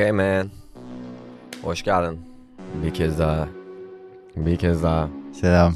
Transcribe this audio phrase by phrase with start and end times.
[0.00, 0.50] Okay man.
[1.62, 2.20] Hoş geldin.
[2.84, 3.48] Bir kez daha.
[4.36, 5.08] Bir kez daha.
[5.32, 5.74] Selam.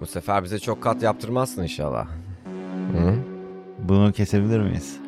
[0.00, 2.06] Bu sefer bize çok kat yaptırmazsın inşallah.
[2.92, 3.14] Hı?
[3.78, 5.00] Bunu kesebilir miyiz?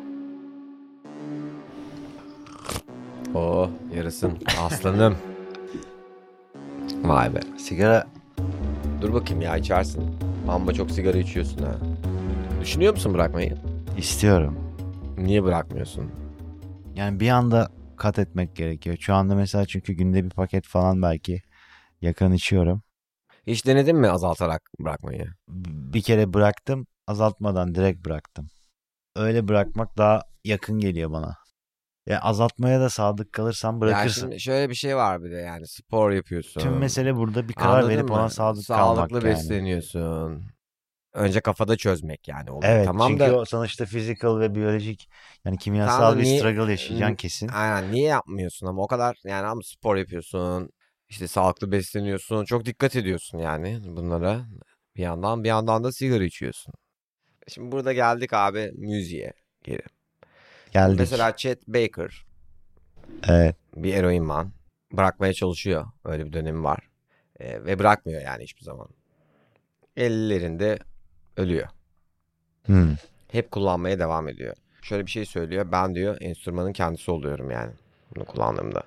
[3.35, 4.31] Oo yarısın.
[4.61, 5.15] Aslanım.
[7.03, 7.39] Vay be.
[7.57, 8.07] Sigara
[9.01, 10.03] Dur bakayım ya içersin.
[10.49, 11.75] Amma çok sigara içiyorsun ha.
[12.61, 13.57] Düşünüyor musun bırakmayı?
[13.97, 14.57] istiyorum.
[15.17, 16.26] Niye bırakmıyorsun?
[16.97, 18.97] Yani bir anda kat etmek gerekiyor.
[18.99, 21.41] Şu anda mesela çünkü günde bir paket falan belki
[22.01, 22.81] yakın içiyorum.
[23.47, 25.25] Hiç denedin mi azaltarak bırakmayı?
[25.93, 28.47] Bir kere bıraktım azaltmadan direkt bıraktım.
[29.15, 31.35] Öyle bırakmak daha yakın geliyor bana.
[32.07, 34.21] Ya azaltmaya da sadık kalırsam Ya bırakırsın.
[34.21, 36.61] şimdi şöyle bir şey var bir de yani spor yapıyorsun.
[36.61, 38.13] Tüm mesele burada bir karar Anladın verip mı?
[38.13, 39.23] ona sadık Sağlıklı kalmak yani.
[39.23, 40.43] besleniyorsun.
[41.13, 42.71] Önce kafada çözmek yani oluyor.
[42.73, 45.09] Evet tamam çünkü da o sonuçta physical ve biyolojik
[45.45, 47.47] yani kimyasal Tamam bir niye- struggle yaşayacaksın kesin.
[47.47, 50.69] aynen niye yapmıyorsun ama o kadar yani ama spor yapıyorsun.
[51.09, 52.45] işte sağlıklı besleniyorsun.
[52.45, 54.45] Çok dikkat ediyorsun yani bunlara.
[54.95, 56.73] Bir yandan bir yandan da sigara içiyorsun.
[57.47, 59.81] Şimdi burada geldik abi müziğe geri.
[60.71, 60.99] Geldik.
[60.99, 62.25] Mesela Chet Baker
[63.27, 63.55] Evet.
[63.75, 64.51] bir eroin man.
[64.91, 65.85] Bırakmaya çalışıyor.
[66.05, 66.79] Öyle bir dönemi var.
[67.39, 68.87] Ee, ve bırakmıyor yani hiçbir zaman.
[69.97, 70.79] Ellerinde
[71.37, 71.67] ölüyor.
[72.65, 72.95] Hmm.
[73.31, 74.55] Hep kullanmaya devam ediyor.
[74.81, 75.71] Şöyle bir şey söylüyor.
[75.71, 77.73] Ben diyor enstrümanın kendisi oluyorum yani.
[78.15, 78.83] Bunu kullandığımda.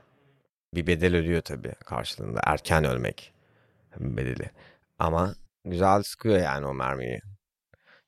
[0.75, 2.41] Bir bedel ödüyor tabii karşılığında.
[2.45, 3.33] Erken ölmek
[3.99, 4.51] bedeli.
[4.99, 5.35] Ama
[5.65, 7.21] güzel sıkıyor yani o mermiyi.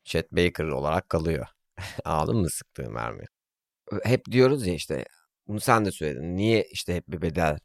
[0.05, 1.47] Chet Baker olarak kalıyor.
[2.05, 3.25] Aldın mı sıktığı mermi?
[4.05, 5.05] Hep diyoruz ya işte
[5.49, 6.37] bunu sen de söyledin.
[6.37, 7.59] Niye işte hep bir bedel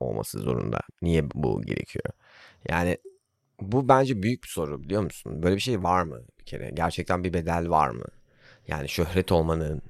[0.00, 0.80] olması zorunda?
[1.02, 2.04] Niye bu gerekiyor?
[2.68, 2.98] Yani
[3.72, 5.42] bu bence büyük bir soru biliyor musun?
[5.42, 6.70] Böyle bir şey var mı bir kere?
[6.74, 8.04] Gerçekten bir bedel var mı?
[8.68, 9.82] Yani şöhret olmanın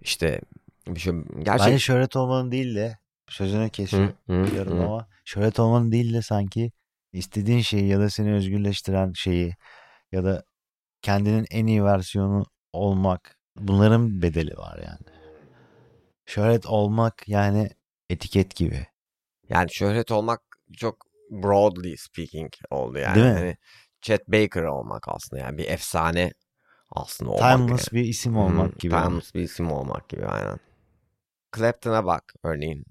[0.00, 0.40] işte
[0.88, 2.98] bir şey gerçek Bence şöhret olmanın değil de
[3.28, 6.72] sözünü kesiyorum ama şöhret olmanın değil de sanki
[7.12, 9.54] istediğin şeyi ya da seni özgürleştiren şeyi
[10.12, 10.44] ya da
[11.02, 15.14] kendinin en iyi versiyonu olmak bunların bedeli var yani.
[16.26, 17.70] Şöhret olmak yani
[18.10, 18.86] etiket gibi.
[19.48, 20.40] Yani şöhret olmak
[20.76, 23.14] çok broadly speaking oldu yani.
[23.14, 23.32] Değil mi?
[23.32, 23.56] Hani
[24.00, 26.32] Chet Baker olmak aslında yani bir efsane
[26.90, 27.58] aslında olmak.
[27.58, 28.90] Timeless bir isim olmak Hı, gibi.
[28.90, 30.58] Timeless bir isim olmak gibi aynen.
[31.56, 32.84] Clapton'a bak örneğin.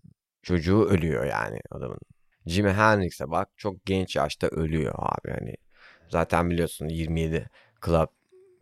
[0.44, 2.00] Çocuğu ölüyor yani adamın.
[2.46, 5.56] Jimi Hendrix'e bak çok genç yaşta ölüyor abi hani.
[6.10, 7.50] Zaten biliyorsun 27
[7.86, 8.08] Club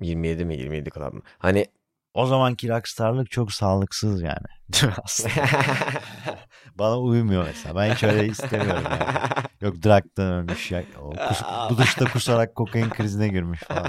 [0.02, 1.22] 27 mi 27 Club mı?
[1.40, 1.66] Hani
[2.14, 4.48] O zamanki rockstarlık çok sağlıksız yani.
[4.74, 5.30] Değil mi aslında?
[6.76, 7.76] Bana uymuyor mesela.
[7.76, 9.04] Ben hiç öyle istemiyorum yani.
[9.62, 10.84] Yok drug'dan ölmüş ya.
[11.02, 13.88] O kus- bu duşta kusarak kokain krizine girmiş falan.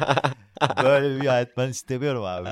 [0.82, 2.48] Böyle bir hayat ben istemiyorum abi.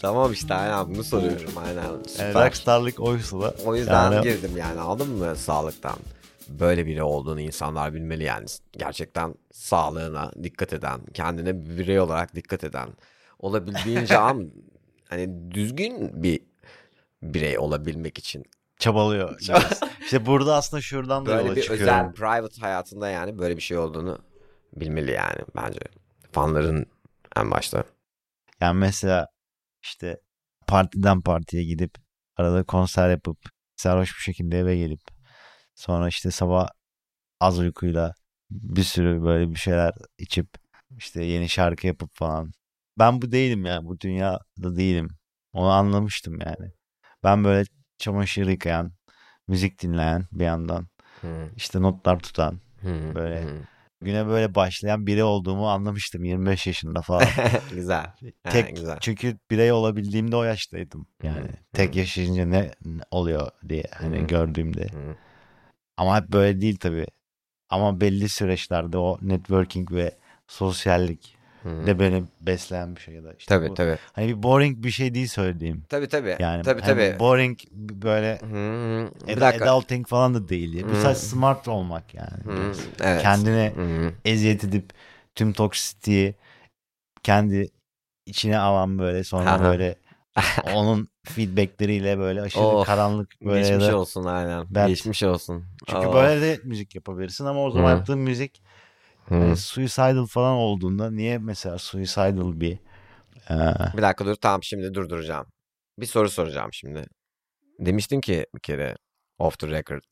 [0.00, 1.82] tamam işte aynen bunu soruyorum aynen.
[2.18, 5.96] Yani rockstarlık oysa da O yüzden yani girdim yani aldın mı sağlıktan?
[6.60, 8.46] Böyle biri olduğunu insanlar bilmeli yani.
[8.72, 12.88] Gerçekten sağlığına dikkat eden, kendine bir birey olarak dikkat eden,
[13.38, 14.44] olabildiğince am
[15.08, 16.40] hani düzgün bir
[17.22, 18.44] birey olabilmek için.
[18.78, 19.38] çabalıyor.
[20.04, 21.86] işte burada aslında şuradan da Böyle yola bir çıkıyorum.
[21.86, 24.18] özel private hayatında yani böyle bir şey olduğunu
[24.76, 25.80] bilmeli yani bence.
[26.32, 26.86] Fanların
[27.36, 27.84] en başta.
[28.60, 29.26] Yani mesela
[29.82, 30.20] işte
[30.66, 31.94] partiden partiye gidip
[32.36, 33.36] arada konser yapıp
[33.76, 35.00] sarhoş bir şekilde eve gelip
[35.74, 36.68] sonra işte sabah
[37.40, 38.14] az uykuyla
[38.50, 40.48] bir sürü böyle bir şeyler içip
[40.98, 42.52] işte yeni şarkı yapıp falan.
[42.98, 45.08] Ben bu değilim yani bu dünyada değilim.
[45.52, 46.72] Onu anlamıştım yani.
[47.24, 47.64] Ben böyle
[47.98, 48.92] çamaşır yıkayan,
[49.48, 50.88] müzik dinleyen bir yandan
[51.20, 53.62] Hı, işte notlar tutan, hı, Böyle hı.
[54.00, 57.26] güne böyle başlayan biri olduğumu anlamıştım 25 yaşında falan.
[57.70, 58.06] güzel.
[58.42, 58.98] Ha, Tek güzel.
[59.00, 61.06] çünkü birey olabildiğimde o yaştaydım.
[61.22, 62.70] Yani Hı, tek yaşayınca ne
[63.10, 64.26] oluyor diye hani Hı.
[64.26, 64.86] gördüğümde.
[64.88, 65.14] Hı.
[65.96, 67.06] Ama hep böyle değil tabii.
[67.70, 70.14] Ama belli süreçlerde o networking ve
[70.48, 71.86] sosyallik Hı.
[71.86, 73.74] de beni besleyen bir şey ya da işte Tabii bu.
[73.74, 73.98] tabii.
[74.12, 75.82] Hani bir boring bir şey değil söylediğim.
[75.88, 76.36] Tabii tabii.
[76.38, 77.18] Yani tabii hani tabii.
[77.18, 79.10] boring böyle Hı hı.
[79.26, 79.64] Bir ad- dakika.
[79.74, 80.84] adulting falan da değil.
[80.84, 80.96] Bu Hı.
[80.96, 82.44] sadece smart olmak yani.
[82.44, 82.80] Hı, biraz.
[83.00, 83.22] Evet.
[83.22, 84.12] Kendine Hı.
[84.24, 84.92] eziyet edip
[85.34, 86.34] tüm toksitiği
[87.22, 87.68] kendi
[88.26, 89.64] içine alan böyle sonra Aha.
[89.64, 89.96] böyle
[90.74, 94.66] onun feedbackleriyle böyle aşırı Oh, karanlık böyle Geçmiş da olsun aynen.
[94.70, 95.64] Ben- Geçmiş olsun.
[95.86, 96.14] çünkü Oh.
[96.14, 97.96] böyle de müzik yapabilirsin ama o zaman Hı.
[97.96, 98.62] yaptığın müzik
[99.28, 99.34] Hı.
[99.34, 102.78] hani suicidal falan olduğunda niye mesela suicidal bir
[103.50, 103.56] e,
[103.96, 105.46] Bir dakika dur tamam şimdi durduracağım.
[105.98, 107.06] Bir soru soracağım şimdi.
[107.78, 108.96] Demiştin ki bir kere
[109.38, 110.02] off the record.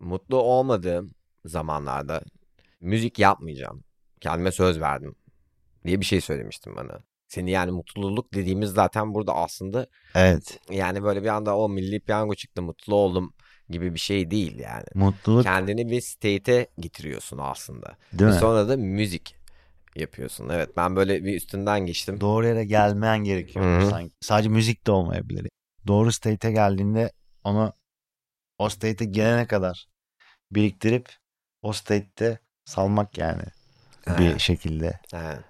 [0.00, 1.14] Mutlu olmadığım
[1.44, 2.22] zamanlarda
[2.80, 3.84] müzik yapmayacağım.
[4.20, 5.14] Kendime söz verdim
[5.86, 6.98] diye bir şey söylemiştin bana.
[7.32, 10.58] Seni yani mutluluk dediğimiz zaten burada aslında Evet.
[10.70, 13.34] yani böyle bir anda o milli piyango çıktı mutlu oldum
[13.68, 14.84] gibi bir şey değil yani.
[14.94, 17.96] Mutluluk Kendini bir state'e getiriyorsun aslında.
[18.12, 18.40] değil Ve mi?
[18.40, 19.36] sonra da müzik
[19.96, 20.48] yapıyorsun.
[20.48, 22.20] Evet ben böyle bir üstünden geçtim.
[22.20, 23.90] Doğru yere gelmen gerekiyor Hı hı.
[23.90, 24.14] sanki.
[24.20, 25.48] Sadece müzik de olmayabilir.
[25.86, 27.12] Doğru state'e geldiğinde
[27.44, 27.72] onu
[28.58, 29.86] o state'e gelene kadar
[30.50, 31.08] biriktirip
[31.62, 33.42] o state'te salmak yani
[34.18, 35.00] bir şekilde.
[35.14, 35.40] evet.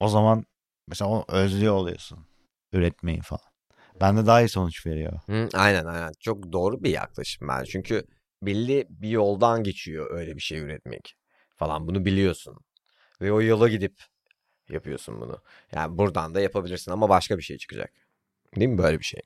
[0.00, 0.44] O zaman
[0.88, 2.26] mesela onu özlüyor oluyorsun.
[2.72, 3.52] Üretmeyi falan.
[4.00, 5.20] Bende daha iyi sonuç veriyor.
[5.26, 6.12] Hı, aynen aynen.
[6.20, 7.64] Çok doğru bir yaklaşım ben.
[7.64, 8.04] Çünkü
[8.42, 11.14] belli bir yoldan geçiyor öyle bir şey üretmek
[11.56, 11.86] falan.
[11.88, 12.56] Bunu biliyorsun.
[13.20, 14.02] Ve o yola gidip
[14.68, 15.38] yapıyorsun bunu.
[15.72, 17.92] Yani buradan da yapabilirsin ama başka bir şey çıkacak.
[18.56, 19.20] Değil mi böyle bir şey?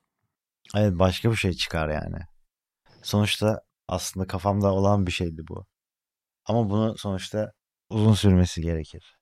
[0.75, 2.19] Evet başka bir şey çıkar yani.
[3.03, 5.65] Sonuçta aslında kafamda olan bir şeydi bu.
[6.45, 7.51] Ama bunu sonuçta
[7.89, 9.16] uzun sürmesi gerekir.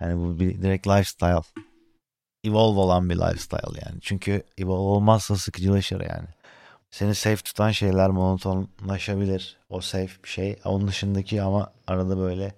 [0.00, 1.40] Yani bu bir direkt lifestyle.
[2.44, 4.00] Evolve olan bir lifestyle yani.
[4.00, 6.28] Çünkü evolve olmazsa sıkıcılaşır yani.
[6.90, 9.58] Seni safe tutan şeyler monotonlaşabilir.
[9.68, 10.56] O safe bir şey.
[10.64, 12.54] Onun dışındaki ama arada böyle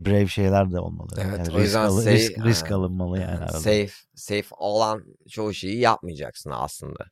[0.00, 1.08] brave şeyler de olmalı.
[1.18, 3.52] Evet, Yani o risk, yüzden alı- say- risk, risk alınmalı yani arada.
[3.58, 7.04] Safe, safe olan çoğu şeyi yapmayacaksın aslında.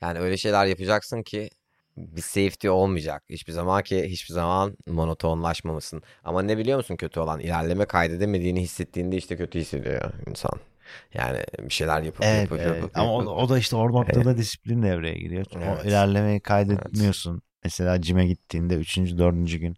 [0.00, 1.50] Yani öyle şeyler yapacaksın ki
[1.96, 3.22] bir safety olmayacak.
[3.30, 6.02] Hiçbir zaman ki hiçbir zaman monotonlaşmamışsın.
[6.24, 7.40] Ama ne biliyor musun kötü olan?
[7.40, 10.60] İlerleme kaydedemediğini hissettiğinde işte kötü hissediyor insan.
[11.14, 12.76] Yani bir şeyler yapıp Evet, yapıp evet.
[12.76, 13.36] yapıp Ama o, yapıp.
[13.36, 15.46] o da işte o noktada disiplin devreye giriyor.
[15.56, 15.84] Evet.
[15.84, 17.42] O ilerlemeyi kaydetmiyorsun.
[17.64, 19.76] Mesela cime gittiğinde üçüncü, dördüncü gün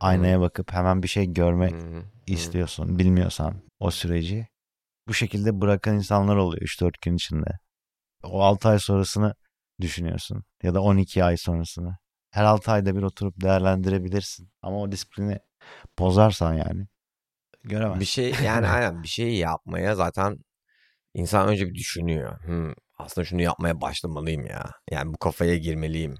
[0.00, 2.02] aynaya bakıp hemen bir şey görmek hı.
[2.26, 2.98] istiyorsun.
[2.98, 4.48] Bilmiyorsan o süreci.
[5.08, 7.50] Bu şekilde bırakan insanlar oluyor 3-4 gün içinde.
[8.22, 9.34] O 6 ay sonrasını
[9.80, 10.44] düşünüyorsun.
[10.62, 11.96] Ya da 12 ay sonrasını.
[12.30, 14.50] Her 6 ayda bir oturup değerlendirebilirsin.
[14.62, 15.38] Ama o disiplini
[15.98, 16.86] bozarsan yani
[17.64, 18.00] göremezsin.
[18.00, 20.38] Bir şey yani aynen bir şey yapmaya zaten
[21.14, 22.40] insan önce bir düşünüyor.
[22.44, 24.70] Hmm, aslında şunu yapmaya başlamalıyım ya.
[24.90, 26.14] Yani bu kafaya girmeliyim.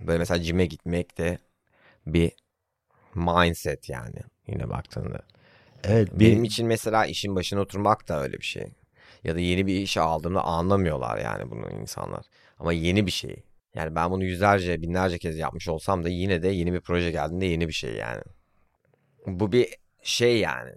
[0.00, 1.38] Böyle mesela cime gitmek de
[2.06, 2.32] bir
[3.14, 5.22] mindset yani yine baktığında.
[5.84, 8.74] Evet bir Benim için mesela işin başına oturmak da öyle bir şey.
[9.24, 12.26] Ya da yeni bir işe aldığımda anlamıyorlar yani bunu insanlar.
[12.62, 13.42] Ama yeni bir şey.
[13.74, 17.46] Yani ben bunu yüzlerce, binlerce kez yapmış olsam da yine de yeni bir proje geldiğinde
[17.46, 18.22] yeni bir şey yani.
[19.26, 19.68] Bu bir
[20.02, 20.70] şey yani.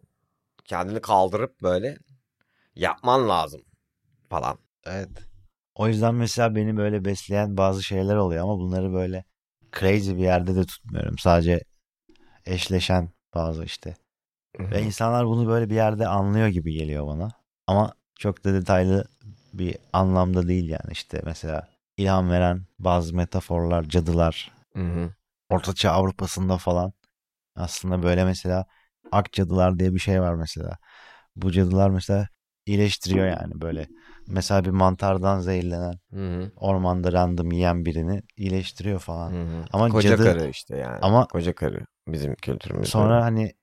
[0.64, 1.98] Kendini kaldırıp böyle
[2.76, 3.62] yapman lazım
[4.30, 4.58] falan.
[4.86, 5.10] Evet.
[5.76, 9.24] O yüzden mesela beni böyle besleyen bazı şeyler oluyor ama bunları böyle
[9.80, 11.18] crazy bir yerde de tutmuyorum.
[11.18, 11.60] Sadece
[12.46, 13.96] eşleşen bazı işte.
[14.60, 17.32] Ve insanlar bunu böyle bir yerde anlıyor gibi geliyor bana.
[17.68, 19.06] Ama çok da detaylı
[19.54, 25.14] bir anlamda değil yani işte mesela ilham veren bazı metaforlar, cadılar, Hı hı.
[25.50, 26.94] Ortaçağ Avrupa'sında falan
[27.56, 28.66] aslında böyle mesela
[29.12, 30.78] ak cadılar diye bir şey var mesela.
[31.36, 32.28] Bu cadılar mesela
[32.66, 33.88] iyileştiriyor yani böyle.
[34.28, 36.52] Mesela bir mantardan zehirlenen Hı hı.
[36.56, 39.32] ormanda random yiyen birini iyileştiriyor falan.
[39.32, 39.66] Hı hı.
[39.74, 41.00] Ama Koca cadı karı işte yani.
[41.02, 42.92] Ama- Koca karı bizim kültürümüzde.
[42.92, 43.54] sonra hani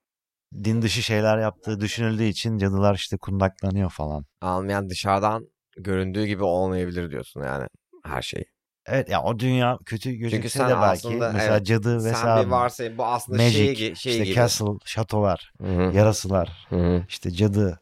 [0.55, 4.25] din dışı şeyler yaptığı düşünüldüğü için cadılar işte kundaklanıyor falan.
[4.41, 7.67] almayan dışarıdan göründüğü gibi olmayabilir diyorsun yani
[8.03, 8.45] her şey.
[8.87, 12.47] Evet ya o dünya kötü gözükse sen de belki aslında, mesela evet, cadı Sen vesaire
[12.47, 14.35] bir varsayın bu aslında magic şey, şey işte gibi.
[14.35, 15.97] castle şatolar Hı hı.
[15.97, 17.05] yarasılar Hı hı.
[17.09, 17.81] işte cadı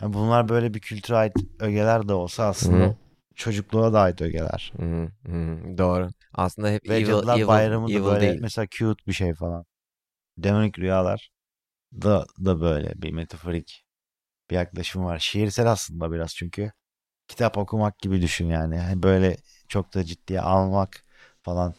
[0.00, 2.94] Yani bunlar böyle bir kültüre ait ögeler de olsa aslında Hı hı.
[3.34, 4.72] çocukluğa da ait ögeler.
[4.76, 5.08] Hı hı.
[5.26, 5.78] Hı hı.
[5.78, 6.08] Doğru.
[6.34, 8.40] Aslında hep Ve evil, Cadılar evil, Bayramı da evil böyle değil.
[8.40, 9.64] mesela cute bir şey falan.
[10.38, 11.30] Demonik rüyalar
[11.92, 13.84] da da böyle bir metaforik
[14.50, 15.18] bir yaklaşım var.
[15.18, 16.72] Şiirsel aslında biraz çünkü
[17.28, 18.78] kitap okumak gibi düşün yani.
[18.78, 19.36] Hani Böyle
[19.68, 21.04] çok da ciddiye almak
[21.42, 21.74] falan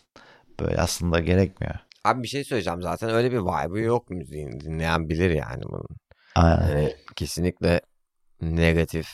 [0.60, 1.76] böyle aslında gerekmiyor.
[2.04, 4.60] Abi bir şey söyleyeceğim zaten öyle bir vibe'ı yok müziğin.
[4.60, 5.88] Dinleyen bilir yani bunun.
[6.36, 6.68] Aynen.
[6.70, 7.82] Yani kesinlikle
[8.42, 9.08] negatif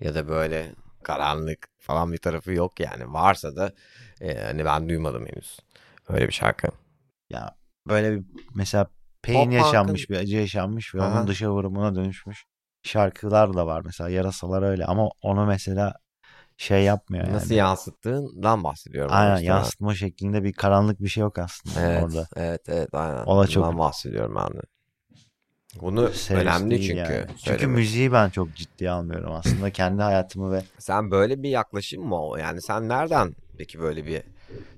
[0.00, 3.12] ya da böyle karanlık falan bir tarafı yok yani.
[3.12, 3.72] Varsa da
[4.20, 5.58] e, hani ben duymadım henüz.
[6.08, 6.68] Öyle bir şarkı.
[7.30, 8.24] Ya böyle bir
[8.54, 8.86] mesela
[9.22, 11.08] pain Pop punk'ın- yaşanmış bir acı yaşanmış ve Aha.
[11.18, 12.44] onun dışa vurumuna dönüşmüş
[12.82, 15.94] şarkılar da var mesela yarasalar öyle ama onu mesela
[16.56, 17.34] şey yapmıyor yani.
[17.36, 19.12] Nasıl yansıttığından bahsediyorum.
[19.14, 19.54] Aynen işte ben.
[19.54, 22.26] yansıtma şeklinde bir karanlık bir şey yok aslında Evet, orada.
[22.36, 23.24] evet, evet, aynen.
[23.26, 24.62] O da çok- Bundan bahsediyorum ben de.
[25.80, 26.94] Bunu Serious önemli çünkü.
[26.94, 27.26] yani.
[27.44, 32.22] Çünkü müziği ben çok ciddiye almıyorum aslında kendi hayatımı ve Sen böyle bir yaklaşım mı
[32.28, 32.36] o?
[32.36, 34.22] Yani sen nereden peki böyle bir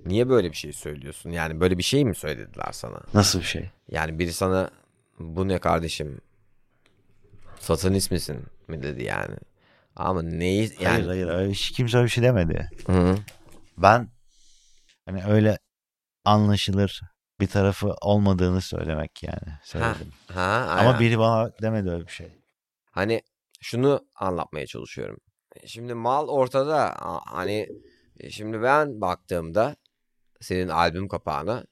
[0.06, 1.30] niye böyle bir şey söylüyorsun?
[1.30, 3.00] Yani böyle bir şey mi söylediler sana?
[3.14, 3.70] nasıl bir şey?
[3.90, 4.70] Yani biri sana
[5.18, 6.20] bu ne kardeşim?
[7.60, 9.36] Satanist misin mi dedi yani.
[9.96, 12.70] Ama neyi yani Hayır hayır öyle hiç kimse öyle bir şey demedi.
[12.86, 13.16] Hı.
[13.78, 14.08] Ben
[15.06, 15.58] hani öyle
[16.24, 17.00] anlaşılır
[17.40, 20.12] bir tarafı olmadığını söylemek yani söyledim.
[20.26, 20.90] Ha, aynen.
[20.90, 22.32] Ama biri bana demedi öyle bir şey.
[22.90, 23.22] Hani
[23.60, 25.16] şunu anlatmaya çalışıyorum.
[25.66, 26.96] Şimdi mal ortada.
[27.26, 27.68] Hani
[28.20, 29.76] e, şimdi ben baktığımda
[30.40, 31.64] senin albüm kapağına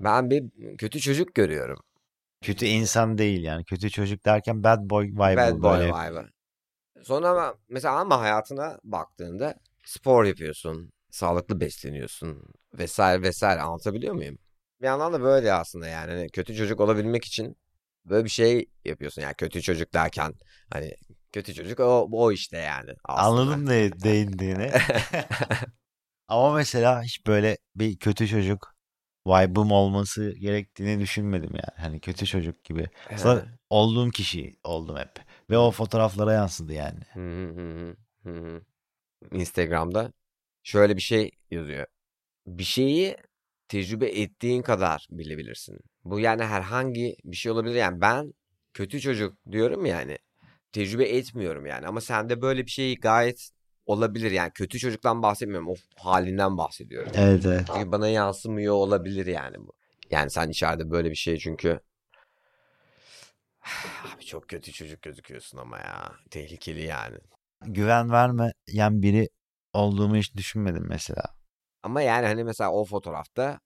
[0.00, 1.78] ben bir kötü çocuk görüyorum.
[2.44, 3.64] Kötü insan değil yani.
[3.64, 5.36] Kötü çocuk derken bad boy vibe.
[5.36, 5.88] Bad boy böyle.
[5.88, 6.28] vibe.
[7.02, 12.42] Sonra ama mesela ama hayatına baktığında spor yapıyorsun, sağlıklı besleniyorsun
[12.74, 14.38] vesaire vesaire anlatabiliyor muyum?
[14.80, 17.56] Bir yandan da böyle aslında yani hani kötü çocuk olabilmek için
[18.04, 19.22] böyle bir şey yapıyorsun.
[19.22, 20.34] Yani kötü çocuk derken
[20.72, 20.94] hani
[21.32, 22.90] kötü çocuk o, o işte yani.
[23.04, 23.40] Aslında.
[23.42, 24.72] Anladım ne değindiğini.
[26.28, 28.73] Ama mesela hiç böyle bir kötü çocuk
[29.26, 31.76] vibe'ım olması gerektiğini düşünmedim yani.
[31.76, 32.88] Hani kötü çocuk gibi.
[33.08, 33.42] He.
[33.70, 35.10] olduğum kişi oldum hep.
[35.50, 37.00] Ve o fotoğraflara yansıdı yani.
[37.12, 38.62] Hı hı hı hı hı.
[39.32, 40.12] Instagram'da
[40.62, 41.86] şöyle bir şey yazıyor.
[42.46, 43.16] Bir şeyi
[43.68, 45.78] tecrübe ettiğin kadar bilebilirsin.
[46.04, 47.74] Bu yani herhangi bir şey olabilir.
[47.74, 48.34] Yani ben
[48.74, 50.18] kötü çocuk diyorum yani.
[50.72, 51.86] Tecrübe etmiyorum yani.
[51.86, 53.50] Ama sende böyle bir şey gayet
[53.86, 54.30] olabilir.
[54.30, 55.68] Yani kötü çocuktan bahsetmiyorum.
[55.68, 57.12] O halinden bahsediyorum.
[57.16, 57.66] Evet evet.
[57.74, 59.72] Çünkü bana yansımıyor olabilir yani bu.
[60.10, 61.80] Yani sen içeride böyle bir şey çünkü
[64.16, 66.12] Abi çok kötü çocuk gözüküyorsun ama ya.
[66.30, 67.18] Tehlikeli yani.
[67.66, 69.28] Güven vermeyen biri
[69.72, 71.24] olduğumu hiç düşünmedim mesela.
[71.82, 73.60] Ama yani hani mesela o fotoğrafta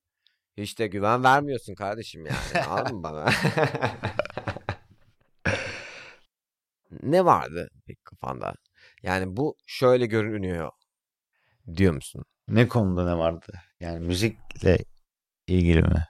[0.56, 2.64] hiç de güven vermiyorsun kardeşim yani.
[2.68, 3.30] Anladın mı bana?
[7.02, 8.54] ne vardı peki kafanda?
[9.02, 10.70] Yani bu şöyle görünüyor
[11.76, 12.24] diyor musun?
[12.48, 13.52] Ne konuda ne vardı?
[13.80, 14.78] Yani müzikle
[15.46, 16.04] ilgili mi?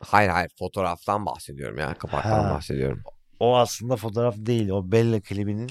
[0.00, 1.94] Hayır hayır fotoğraftan bahsediyorum ya.
[1.98, 2.54] Kapaktan Ha.
[2.54, 3.02] bahsediyorum.
[3.40, 4.68] O aslında fotoğraf değil.
[4.68, 5.70] O Bella klibinin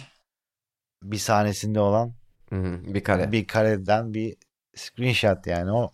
[1.04, 2.14] bir sahnesinde olan
[2.50, 3.32] Hı hı, bir kare.
[3.32, 4.36] bir kareden bir
[4.76, 5.72] screenshot yani.
[5.72, 5.92] O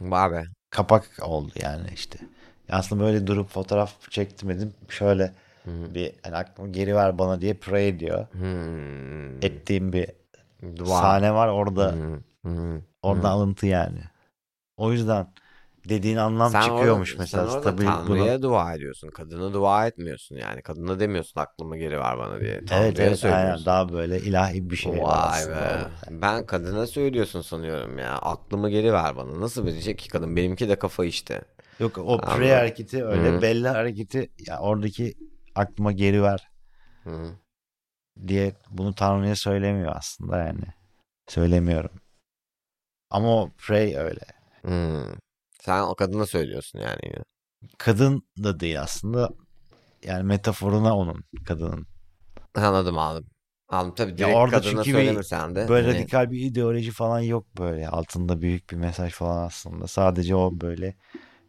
[0.00, 0.44] be.
[0.70, 2.18] kapak oldu yani işte.
[2.68, 4.74] Aslında böyle durup fotoğraf çektim dedim.
[4.88, 5.94] Şöyle Hı.
[5.94, 8.26] bir hani aklımı geri ver bana diye pray ediyor.
[8.32, 9.44] Hmm.
[9.44, 10.06] Ettiğim bir
[10.76, 10.86] Dua.
[10.86, 11.94] sahne var orada.
[12.44, 12.82] Hı hı.
[13.02, 14.00] Orada alıntı yani.
[14.76, 15.26] O yüzden
[15.88, 17.48] dediğin anlam Sen çıkıyormuş orada, mesela.
[17.48, 19.08] Sen orada Tabii bunu Tanrı'ya dua ediyorsun.
[19.08, 20.62] Kadına dua etmiyorsun yani.
[20.62, 22.64] Kadına demiyorsun aklımı geri ver bana diye.
[22.64, 25.62] Tanrı'ya Evet evet aynen daha böyle ilahi bir şey var Vay aslında be.
[25.62, 25.90] orada.
[26.10, 28.18] Ben kadına söylüyorsun sanıyorum ya.
[28.18, 29.40] Aklımı geri ver bana.
[29.40, 30.36] Nasıl verecek ki kadın?
[30.36, 31.42] Benimki de kafa işte.
[31.80, 32.38] Yok o Anladım.
[32.38, 33.42] pray hareketi öyle Hı.
[33.42, 35.14] belli hareketi ya oradaki
[35.54, 36.48] aklıma geri ver
[37.04, 37.36] Hı hı.
[38.28, 40.64] diye bunu Tanrı'ya söylemiyor aslında yani.
[41.28, 42.00] Söylemiyorum.
[43.10, 44.20] Ama o pray öyle.
[44.62, 45.14] Hmm.
[45.60, 47.24] Sen o kadına söylüyorsun yani.
[47.78, 49.30] Kadın da değil aslında.
[50.04, 51.86] Yani metaforuna onun kadının.
[52.54, 53.30] Anladım anladım.
[53.68, 55.68] Anladım tabii direkt orada kadına çünkü söylemirsen de.
[55.68, 57.88] Böyle hani- radikal bir ideoloji falan yok böyle.
[57.88, 59.86] Altında büyük bir mesaj falan aslında.
[59.86, 60.96] Sadece o böyle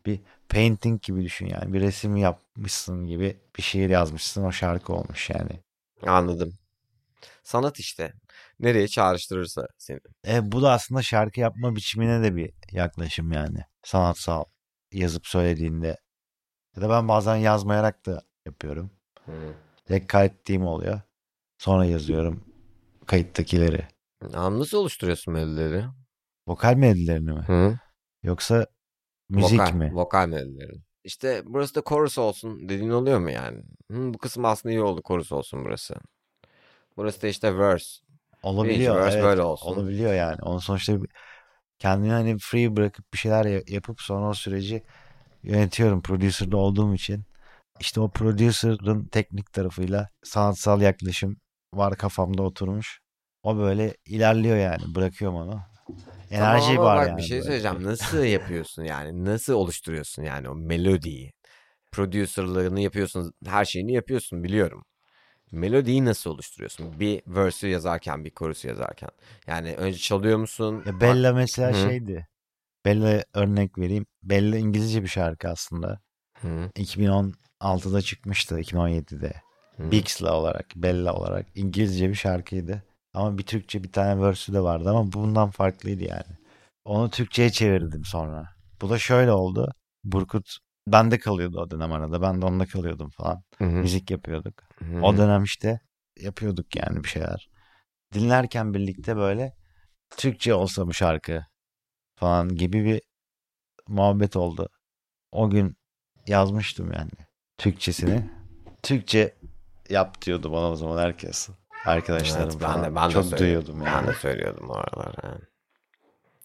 [0.05, 1.73] bir painting gibi düşün yani.
[1.73, 4.43] Bir resim yapmışsın gibi bir şiir yazmışsın.
[4.43, 5.63] O şarkı olmuş yani.
[6.07, 6.53] Anladım.
[7.43, 8.13] Sanat işte.
[8.59, 9.99] Nereye çağrıştırırsa seni.
[10.27, 13.59] E, bu da aslında şarkı yapma biçimine de bir yaklaşım yani.
[13.83, 14.43] Sanatsal
[14.91, 15.97] yazıp söylediğinde.
[16.75, 18.91] Ya da ben bazen yazmayarak da yapıyorum.
[19.25, 19.53] Hı.
[19.89, 21.01] Direkt kaydettiğim oluyor.
[21.57, 22.51] Sonra yazıyorum
[23.11, 23.87] kayıttakileri.
[24.33, 25.85] Nasıl oluşturuyorsun melodileri?
[26.47, 27.43] Vokal melodilerini mi?
[27.47, 27.79] Hı?
[28.23, 28.65] Yoksa
[29.31, 29.91] müzik vokal, mi?
[29.93, 30.73] Vokal melodileri.
[31.03, 33.57] İşte burası da chorus olsun dediğin oluyor mu yani?
[33.91, 35.95] Hı, bu kısım aslında iyi oldu chorus olsun burası.
[36.97, 38.01] Burası da işte verse.
[38.43, 38.95] Olabiliyor.
[38.97, 39.67] verse evet, böyle olsun.
[39.67, 40.37] Olabiliyor yani.
[40.41, 41.09] Onun sonuçta bir-
[41.79, 44.83] kendini hani free bırakıp bir şeyler ya- yapıp sonra o süreci
[45.43, 47.23] yönetiyorum producer'da olduğum için.
[47.79, 51.37] İşte o producer'ın teknik tarafıyla sanatsal yaklaşım
[51.73, 52.99] var kafamda oturmuş.
[53.43, 54.95] O böyle ilerliyor yani.
[54.95, 55.61] Bırakıyorum onu.
[56.31, 57.17] Enerji Tamam ama var bak yani.
[57.17, 57.43] bir şey böyle.
[57.43, 57.83] söyleyeceğim.
[57.83, 59.25] Nasıl yapıyorsun yani?
[59.25, 61.33] Nasıl oluşturuyorsun yani o melodiyi?
[61.91, 64.83] Producerlığını yapıyorsun, her şeyini yapıyorsun biliyorum.
[65.51, 66.99] Melodiyi nasıl oluşturuyorsun?
[66.99, 69.09] Bir verse'ü yazarken, bir chorus'u yazarken.
[69.47, 70.83] Yani önce çalıyor musun?
[70.85, 71.73] Ya Bella mesela Hı.
[71.73, 72.27] şeydi.
[72.85, 74.05] Bella örnek vereyim.
[74.23, 75.99] Bella İngilizce bir şarkı aslında.
[76.41, 78.59] Hı, 2016'da çıkmıştı.
[78.59, 79.33] 2017'de.
[79.77, 79.91] hı.
[79.91, 82.83] Bix'la olarak, Bella olarak İngilizce bir şarkıydı.
[83.13, 86.37] Ama bir Türkçe bir tane verse'ü de vardı ama bundan farklıydı yani.
[86.85, 88.49] Onu Türkçe'ye çevirdim sonra.
[88.81, 89.73] Bu da şöyle oldu.
[90.03, 92.21] Burkut bende kalıyordu o dönem arada.
[92.21, 93.43] Ben de onda kalıyordum falan.
[93.57, 94.63] Hı hı, Müzik yapıyorduk.
[94.79, 95.01] hı.
[95.01, 95.79] O dönem işte
[96.19, 97.49] yapıyorduk yani bir şeyler.
[98.13, 99.53] Dinlerken birlikte böyle
[100.17, 101.45] Türkçe olsa bu şarkı
[102.15, 103.01] falan gibi bir
[103.87, 104.69] muhabbet oldu.
[105.31, 105.75] O gün
[106.27, 107.11] yazmıştım yani
[107.57, 108.29] Türkçesini.
[108.83, 109.35] Türkçe
[109.89, 111.49] yap diyordu bana o zaman herkes.
[111.85, 113.65] Arkadaşlarım Evet, ben de- ben de Çok söylüyorum.
[113.65, 114.07] duyuyordum Ben yani.
[114.07, 115.15] de söylüyordum o aralar.
[115.23, 115.41] yani.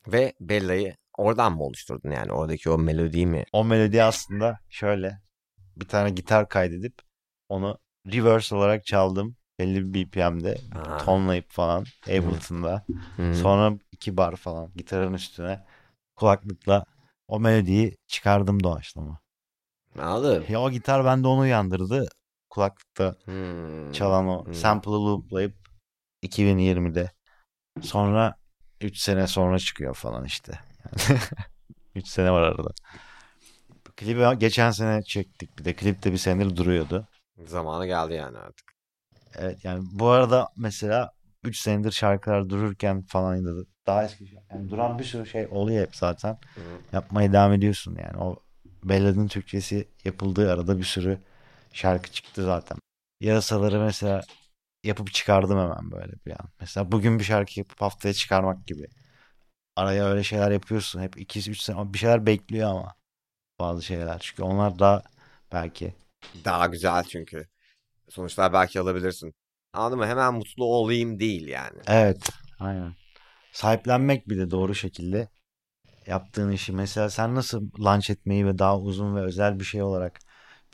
[0.08, 2.32] Ve Bella'yı oradan mı oluşturdun yani?
[2.32, 3.44] Oradaki o melodiyi mi?
[3.52, 5.20] O melodi aslında şöyle
[5.76, 6.94] bir tane gitar kaydedip
[7.48, 7.78] onu
[8.12, 9.36] reverse olarak çaldım.
[9.58, 11.04] belli bir BPM'de Aha.
[11.04, 12.86] tonlayıp falan Ableton'da.
[13.32, 15.64] Sonra iki bar falan gitarın üstüne
[16.16, 16.84] kulaklıkla
[17.28, 19.20] o melodiyi çıkardım doğaçlama.
[19.98, 20.44] Anladım.
[20.48, 22.08] Ya o gitar bende onu uyandırdı.
[22.56, 23.92] Kulaklıkta Hmm.
[23.92, 24.54] çalan o Hmm.
[24.54, 25.54] sample'ı looplayıp
[26.22, 27.10] 2020'de.
[27.82, 28.36] Sonra
[28.80, 30.58] 3 sene sonra çıkıyor falan işte.
[31.94, 32.70] 3 sene var arada.
[33.96, 35.76] Klibi geçen sene çektik bir de.
[35.76, 37.08] Klip de bir senedir duruyordu.
[37.46, 38.72] Zamanı geldi yani artık.
[39.34, 41.12] Evet yani bu arada mesela
[41.44, 45.96] 3 senedir şarkılar dururken falan da daha eski yani duran bir sürü şey oluyor hep
[45.96, 46.38] zaten.
[46.54, 46.60] Hı.
[46.92, 48.16] Yapmaya devam ediyorsun yani.
[48.22, 48.36] O
[48.84, 51.18] Bellad'ın Türkçesi yapıldığı arada bir sürü
[51.76, 52.78] şarkı çıktı zaten.
[53.20, 54.22] Yarasaları mesela
[54.84, 56.50] yapıp çıkardım hemen böyle bir an.
[56.60, 58.86] Mesela bugün bir şarkı yapıp haftaya çıkarmak gibi.
[59.76, 61.00] Araya öyle şeyler yapıyorsun.
[61.02, 62.94] Hep 2-3 sene bir şeyler bekliyor ama
[63.60, 64.18] bazı şeyler.
[64.20, 65.02] Çünkü onlar daha
[65.52, 65.94] belki
[66.44, 67.48] Daha güzel çünkü.
[68.08, 69.34] Sonuçlar belki alabilirsin.
[69.72, 70.06] Anladın mı?
[70.06, 71.80] Hemen mutlu olayım değil yani.
[71.86, 72.30] Evet,
[72.60, 72.94] aynen.
[73.52, 75.28] Sahiplenmek bir de doğru şekilde
[76.06, 76.72] yaptığın işi.
[76.72, 80.20] Mesela sen nasıl launch etmeyi ve daha uzun ve özel bir şey olarak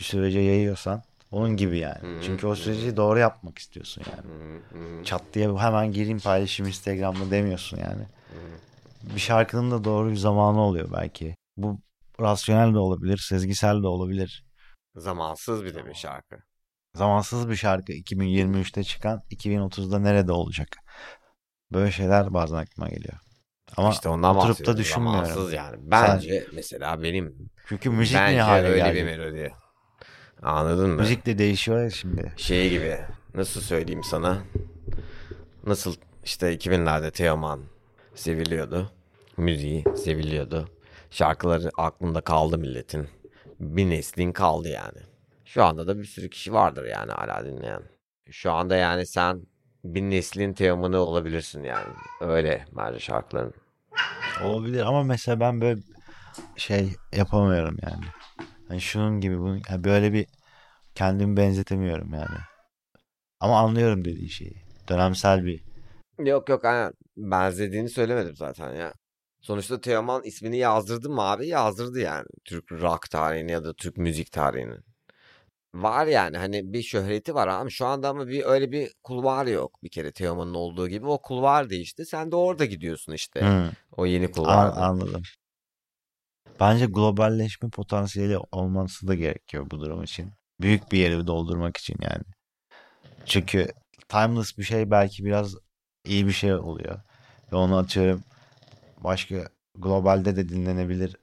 [0.03, 2.01] bir sürece yayıyorsan onun gibi yani.
[2.01, 4.27] Hı hı, Çünkü o süreci doğru yapmak istiyorsun yani.
[4.73, 8.07] Hı hı, Çat diye hemen gireyim paylaşayım Instagram'da demiyorsun yani.
[8.33, 9.15] hı.
[9.15, 11.37] Bir şarkının da doğru bir zamanı oluyor belki.
[11.57, 11.81] Bu
[12.21, 14.45] rasyonel de olabilir, sezgisel de olabilir.
[14.97, 16.37] Zamansız bir de bir şarkı.
[16.95, 20.69] Zamansız bir şarkı 2023'te çıkan 2030'da nerede olacak?
[21.73, 23.15] Böyle şeyler bazen aklıma geliyor.
[23.77, 25.25] Ama işte ondan oturup da düşünmüyorum.
[25.25, 25.77] Zamansız yani.
[25.91, 28.99] Bence mesela benim Çünkü müzik bence hale öyle geldi?
[28.99, 29.53] bir melodi.
[30.43, 30.97] Anladın mı?
[30.97, 32.33] Müzik de değişiyor ya şimdi.
[32.37, 32.99] Şey gibi
[33.35, 34.39] nasıl söyleyeyim sana?
[35.67, 35.95] Nasıl
[36.25, 37.61] işte 2000'lerde Teoman
[38.15, 38.91] seviliyordu.
[39.37, 40.69] Müziği seviliyordu.
[41.11, 43.09] Şarkıları aklında kaldı milletin.
[43.61, 44.99] Bir neslin kaldı yani.
[45.45, 47.83] Şu anda da bir sürü kişi vardır yani hala dinleyen.
[48.31, 49.47] Şu anda yani sen
[49.85, 51.89] bir neslin Teoman'ı olabilirsin yani.
[52.21, 53.55] Öyle bence şarkıların.
[54.45, 55.81] Olabilir ama mesela ben böyle
[56.57, 58.05] şey yapamıyorum yani.
[58.73, 60.27] Hani şunun gibi bunun yani böyle bir
[60.95, 62.39] kendimi benzetemiyorum yani.
[63.41, 64.63] Ama anlıyorum dediği şeyi.
[64.89, 65.61] Dönemsel bir
[66.19, 66.93] Yok yok aynen.
[67.17, 68.93] Benzediğini söylemedim zaten ya.
[69.41, 71.49] Sonuçta Teoman ismini yazdırdı mı abi?
[71.49, 72.27] Yazdırdı yani.
[72.45, 74.77] Türk rock tarihini ya da Türk müzik tarihini.
[75.75, 79.83] Var yani hani bir şöhreti var ama şu anda ama bir öyle bir kulvar yok
[79.83, 81.07] bir kere Teoman'ın olduğu gibi.
[81.07, 82.07] O kulvar değişti.
[82.07, 83.41] Sen de orada gidiyorsun işte.
[83.41, 84.81] Hı, O yeni an- kulvarda.
[84.83, 85.23] anladım.
[86.61, 90.33] Bence globalleşme potansiyeli olması da gerekiyor bu durum için.
[90.61, 92.23] Büyük bir yeri doldurmak için yani.
[93.27, 93.69] Çünkü
[94.09, 95.55] timeless bir şey belki biraz
[96.05, 97.01] iyi bir şey oluyor.
[97.53, 98.25] Ve onu atıyorum
[98.99, 101.17] başka globalde de dinlenebilir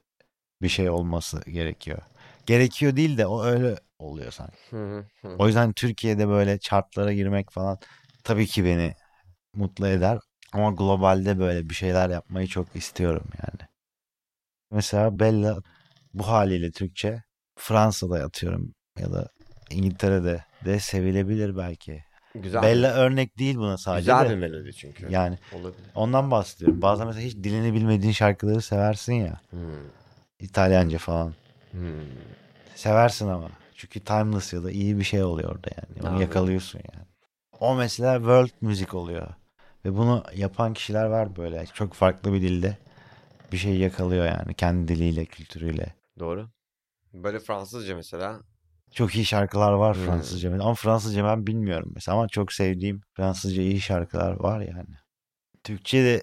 [0.62, 1.98] bir şey olması gerekiyor.
[2.46, 4.56] Gerekiyor değil de o öyle oluyor sanki.
[5.38, 7.78] O yüzden Türkiye'de böyle chartlara girmek falan
[8.24, 8.94] tabii ki beni
[9.54, 10.18] mutlu eder.
[10.52, 13.69] Ama globalde böyle bir şeyler yapmayı çok istiyorum yani.
[14.70, 15.58] Mesela Bella
[16.14, 17.22] bu haliyle Türkçe
[17.58, 19.28] Fransa'da atıyorum ya da
[19.70, 22.04] İngiltere'de de sevilebilir belki.
[22.34, 22.62] Güzel.
[22.62, 24.30] Bella örnek değil buna sadece Güzel de.
[24.30, 25.06] bir melodi çünkü.
[25.12, 25.90] Yani Olabilir.
[25.94, 26.82] ondan bahsediyorum.
[26.82, 29.40] Bazen mesela hiç dilini bilmediğin şarkıları seversin ya.
[29.50, 29.60] Hmm.
[30.40, 31.34] İtalyanca falan.
[31.70, 31.80] Hmm.
[32.74, 33.48] Seversin ama.
[33.76, 36.00] Çünkü timeless ya da iyi bir şey oluyor orada yani.
[36.00, 36.22] Onu Anladım.
[36.22, 37.06] yakalıyorsun yani.
[37.60, 39.28] O mesela world müzik oluyor.
[39.84, 41.66] Ve bunu yapan kişiler var böyle.
[41.74, 42.76] Çok farklı bir dilde
[43.52, 44.54] bir şey yakalıyor yani.
[44.54, 45.94] Kendi diliyle, kültürüyle.
[46.18, 46.50] Doğru.
[47.14, 48.40] Böyle Fransızca mesela.
[48.94, 50.04] Çok iyi şarkılar var Hmm.
[50.06, 50.52] Fransızca.
[50.54, 52.18] Ama Fransızca ben bilmiyorum mesela.
[52.18, 54.94] Ama çok sevdiğim Fransızca iyi şarkılar var yani.
[55.64, 56.22] Türkçe de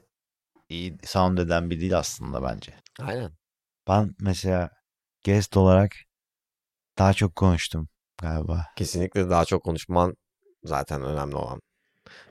[0.70, 2.74] iyi sound eden bir dil aslında bence.
[3.00, 3.32] Aynen.
[3.88, 4.70] Ben mesela
[5.26, 5.92] guest olarak
[6.98, 7.90] daha çok konuştum
[8.22, 8.66] galiba.
[8.76, 10.16] Kesinlikle daha çok konuşman
[10.64, 11.62] zaten önemli olan.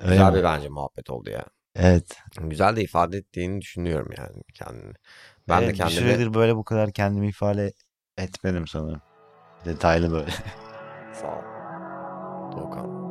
[0.01, 0.39] Öyle Güzel mi?
[0.39, 1.45] bir bence muhabbet oldu ya.
[1.79, 2.17] Evet.
[2.41, 4.93] Güzel de ifade ettiğini düşünüyorum yani kendini.
[5.49, 7.73] Ben de Evet, kendimi Bir süredir böyle bu kadar kendimi ifade
[8.19, 9.01] etmedim sanırım.
[9.65, 10.31] Detaylı böyle.
[11.21, 11.43] sağ ol.
[12.57, 13.07] Doğukan.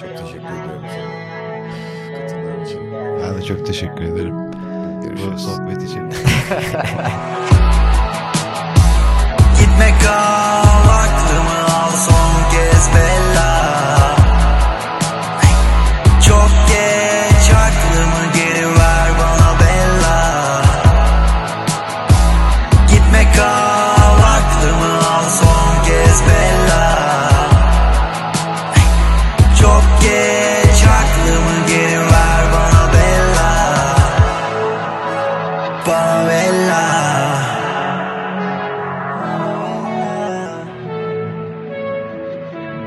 [0.00, 1.10] Çok teşekkür ediyorum sana.
[2.20, 2.92] Katıldığın için.
[3.22, 4.36] Ben de çok teşekkür ederim.
[4.36, 5.44] Bu Görüşürüz.
[5.44, 6.10] sohbet için.
[9.58, 13.49] Gitme kal aklımı al son kez bella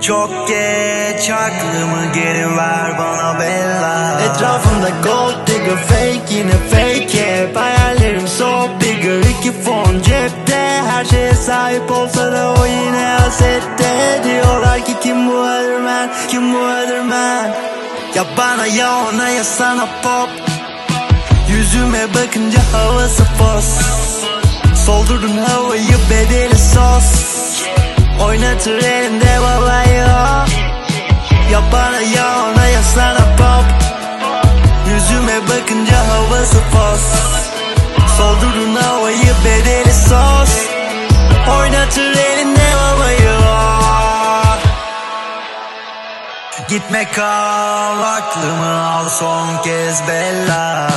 [0.07, 4.21] Çok geç aklımı geri ver bana Bella.
[4.21, 7.55] Etrafımda gold digger fake yine fake hep.
[7.55, 10.81] Hayallerim so bigger iki fon cepte.
[10.91, 16.57] Her şeye sahip olsa da o yine hasette Diyorlar ki kim bu Otherman kim bu
[16.57, 17.51] Otherman
[18.15, 20.29] Ya bana ya ona ya sana pop.
[21.49, 23.65] Yüzüme bakınca havası fos.
[24.85, 27.33] Soldurdun havayı bedeli sos.
[28.21, 29.92] Oynatır elinde babayı
[31.53, 33.65] Ya bana ya ona ya sana pop
[34.89, 37.03] Yüzüme bakınca havası fos
[38.17, 40.53] Soldurdun havayı bedeli sos
[41.59, 43.59] Oynatır elinde babayı o
[46.69, 50.89] Gitme kal aklımı al son kez Bella